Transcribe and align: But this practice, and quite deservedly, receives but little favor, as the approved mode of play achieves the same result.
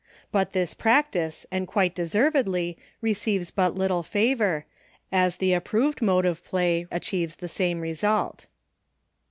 But 0.31 0.53
this 0.53 0.73
practice, 0.73 1.45
and 1.51 1.67
quite 1.67 1.93
deservedly, 1.93 2.75
receives 3.01 3.51
but 3.51 3.75
little 3.75 4.01
favor, 4.01 4.65
as 5.11 5.37
the 5.37 5.53
approved 5.53 6.01
mode 6.01 6.25
of 6.25 6.43
play 6.43 6.87
achieves 6.89 7.35
the 7.35 7.47
same 7.47 7.81
result. 7.81 8.47